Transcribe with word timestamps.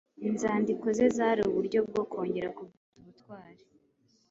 inzandiko 0.27 0.85
ze 0.97 1.07
zari 1.17 1.41
uburyo 1.49 1.79
bwo 1.89 2.03
kongera 2.11 2.49
kubyutsa 2.57 2.93
ubutwari 2.99 3.63